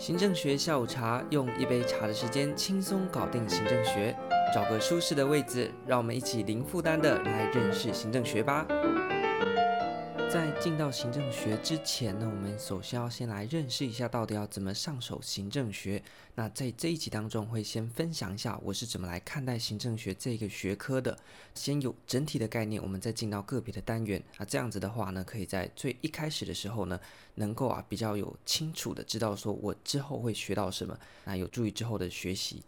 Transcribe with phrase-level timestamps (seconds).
[0.00, 4.16] 行政学下午茶，用一杯茶的时间轻松搞定行政学。
[4.54, 8.66] 找个舒适的位置，让我们一起零负担的来认识行政学吧。
[10.32, 16.00] 在进到行政学之前呢，我们首先要先来认识一下到底要怎么上手行政学。
[16.36, 21.18] 那在这一集当中，会先分享一下我是怎么来看待行政学这个学科的。
[21.52, 24.22] 先有整体的概念，我们再进到个别的单元。
[24.36, 27.00] 啊，这样子的话呢，可以在最一开始的时候呢，
[27.34, 32.62] 能够啊比较有清楚的知道说我之后会学到什么，那有助于之后的学习。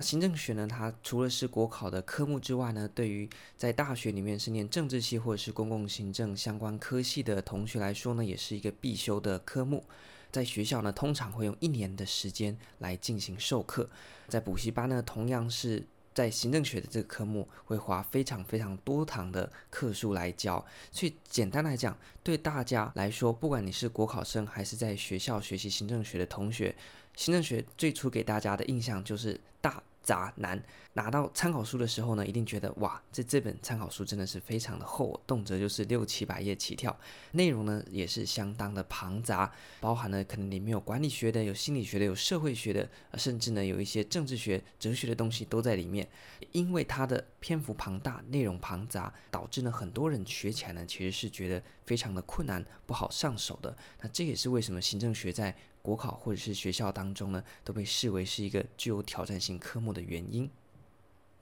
[0.00, 9.84] 行政学呢，它除了是国考的科目之外呢，对于在大学里面是念政治系或者是公共行政相关科系的同学来说呢，也是一个必修的科目。
[10.32, 13.88] 在学校呢，通常会用一年的时间来进行授课。
[14.28, 20.64] 在补习班呢，同样是在行政学的这个科目会花非常非常多堂的课数来教。
[20.90, 26.74] 所以简单来讲，对大家来说，不管你是国考生还是在学校学习行政学的同学，
[27.16, 29.82] 行政学最初给大家的印象就是大。
[30.02, 30.62] 杂难，
[30.94, 36.98] 拿到参考书的时候呢，一定觉得哇，这这本参考书真的是非常的厚，动辄就是六七百页起跳，
[37.32, 46.08] 内容呢也是相当的庞杂，包含了可能里面有管理学的、有心理学的、有社会学的，甚至呢有一些政治学、哲学的东西都在里面。
[46.52, 53.76] 因为它的篇幅庞大、内容庞杂，导致呢很多人学起来呢其实是觉得非常的困难、不好上手的。
[54.00, 60.50] 那这也是为什么行政学在国考或者是学校当中呢，都被视为是一个具有挑战性科目的原因。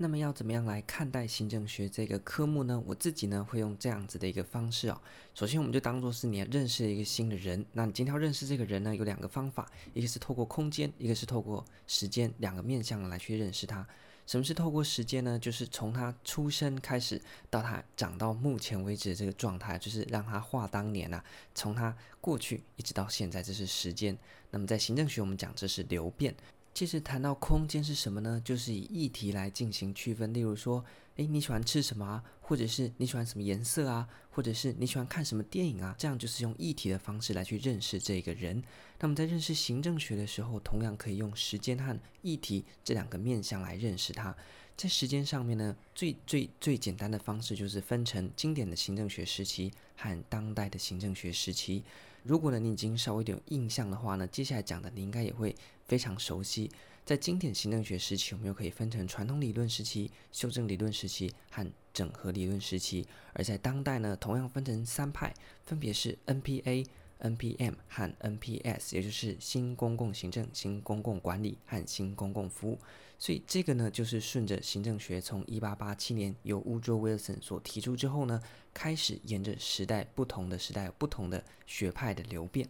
[0.01, 2.81] 那么要怎么样来看待行政学这个科目呢？
[2.87, 5.03] 我自己呢会用这样子的一个方式啊。
[5.35, 7.67] 首先，我们就当做是你认识了一个新的人。
[7.73, 13.85] 那你今天要认识这个人呢，有两个方法，一个是透过空间，一个是透过时间，两个面向来去认识他。
[14.29, 15.39] 什么是透过时间呢？
[15.39, 24.15] 就是从他出生开始到他长到目前为止的这个状态，就是让他画当年啊，从他过去一直到现在，这是时间。
[24.51, 26.35] 那么在行政学，我们讲这是流变。
[26.79, 28.41] 其实谈到空间是什么呢？
[28.45, 30.33] 就是以议题来进行区分。
[30.33, 30.85] 例如说，
[31.17, 32.23] 诶，你喜欢吃什么啊？
[32.41, 34.09] 或者是你喜欢什么颜色啊？
[34.31, 35.93] 或者是你喜欢看什么电影啊？
[35.99, 38.63] 这样就是用议题的方式来去认识这个人。
[39.01, 44.33] 那么在认识行政学的时候，同样可以用时间和议题这两个面向来认识它。
[44.77, 51.83] 在时间上面呢，最最最简单的方式就是分成经典的行政学时期和当代的行政学时期。
[52.29, 55.57] 如果呢，你已经稍微有点印象的话呢，接下来讲的你应该也会
[55.87, 56.71] 非常熟悉。
[57.07, 63.03] 在经典行政学时期，我们又可以分成传统理论时期、修正理论时期和整合理论时期；
[63.33, 65.35] 而在当代呢，同样分成三派，
[65.65, 66.85] 分别是 NPA、
[67.21, 72.79] NPM 和 NPS，也就是新公共行政、新公共管理和新公共服务。
[73.19, 78.41] 所以这个呢，就是顺着行政学从一八八七年由 Woodrow Wilson 所提出之后呢，
[78.73, 82.69] 开始沿着时代不同的时代不同的学派的流变。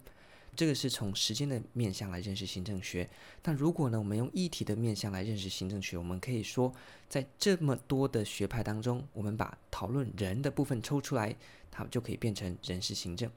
[0.56, 3.08] 这个是从时间的面向来认识行政学。
[3.42, 6.72] 但如果呢，我们用议题的面向来认识行政学，我们可以说，
[7.08, 11.36] 在这么多的学派当中，我们把讨论人的部分抽出来，
[11.70, 13.30] 它就可以变成人事行政；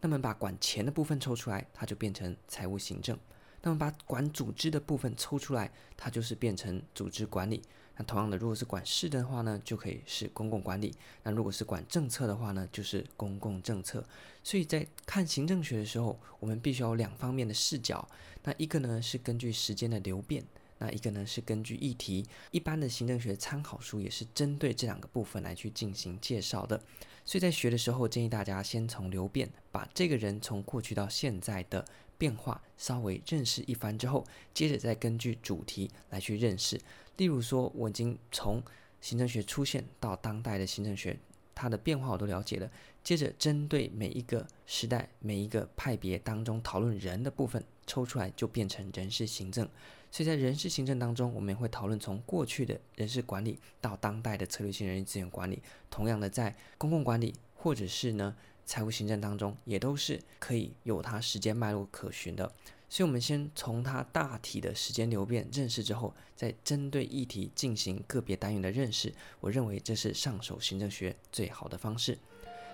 [0.00, 3.18] 那么把管钱的部分抽出来，它就变成财务行政。
[3.62, 7.62] 那么把管组织的部分抽出来，它就是变成组织管理。
[7.96, 10.92] 那同样的，如果是管事的话呢，就可以是公共管理；
[11.22, 14.04] 那如果是管政策的话呢，就是公共政策。
[14.44, 18.06] 所以在看行政学的时候，我们必须要有两方面的视角。
[18.44, 20.44] 那一个呢是根据时间的流变，
[20.78, 22.26] 那一个呢是根据议题。
[22.50, 26.80] 一般的行政学参考书也是针对这两个部分来去进行介绍的。
[27.24, 31.84] 所以在学的时候，建议大家先从流变，把这个人从过去到现在的。
[32.18, 36.80] 变化稍微认识一番之后，接着再根据主题来去认识。
[37.18, 38.62] 例如说，我已经从
[39.02, 41.18] 行政学出现到当代的行政学，
[41.56, 42.70] 它的变化我都了解了。
[43.02, 49.68] 接着针对每一个时代、每一个派别当中讨论人的部分抽出来，就变成人事行政。
[50.10, 55.62] 所以在人事行政当中，我们也会讨论从过去的人事管理到当代的策略性人力资源管理。
[55.90, 58.34] 同样的，在公共管理或者是呢，
[58.64, 62.52] 财务行政当中也都是可以有它时间脉络可循的，
[62.96, 69.12] 所以我们先从它大体的时间流变认识之后，再针对议题进行个别单元的认识。
[69.38, 72.16] 我认为这是上手行政学最好的方式。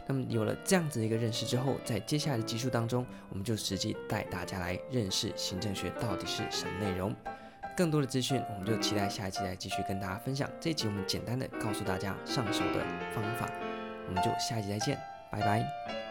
[0.07, 7.13] 那么有了这样子的一个认识之后，在接下来的集数当中，我们就实际带大家来认识行政学到底是什么内容。
[7.77, 10.49] 更多的资讯，我们就期待下一集来继续跟大家分享。
[10.61, 13.51] 这一集我们简单的告诉大家上手的方法，
[14.07, 14.97] 我们就下一集再见。
[15.33, 16.02] 拜拜。